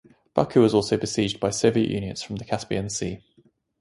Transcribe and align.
Baku 0.33 0.59
was 0.61 0.73
also 0.73 0.97
besieged 0.97 1.39
by 1.39 1.51
Soviet 1.51 1.87
units 1.87 2.23
from 2.23 2.37
the 2.37 2.43
Caspian 2.45 2.89
Sea. 2.89 3.19